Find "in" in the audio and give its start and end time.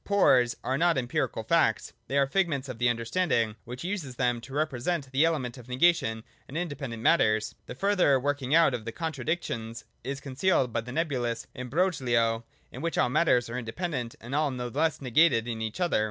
6.49-6.57, 12.71-12.81, 15.47-15.61